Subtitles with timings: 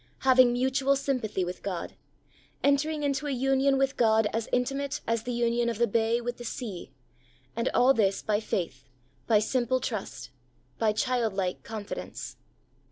[0.21, 1.93] Having mutual sympathy with God—
[2.63, 6.37] entering into a union with God as intimate as the union of the bay with
[6.37, 6.91] the sea;
[7.55, 8.89] and all this by faith,
[9.27, 10.31] by simple trust,
[10.79, 12.37] by childlike confidence.